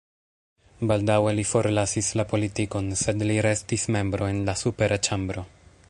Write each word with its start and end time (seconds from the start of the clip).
Baldaŭe 0.91 1.33
li 1.39 1.43
forlasis 1.49 2.09
la 2.21 2.25
politikon, 2.33 2.89
sed 3.03 3.23
li 3.33 3.37
restis 3.49 3.85
membro 3.97 4.31
en 4.33 4.45
la 4.49 4.57
supera 4.65 5.01
ĉambro. 5.11 5.47